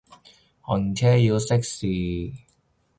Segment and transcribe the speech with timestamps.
[0.65, 2.33] 停車要熄匙